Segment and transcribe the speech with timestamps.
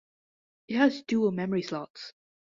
[0.67, 2.13] It has dual memory slots.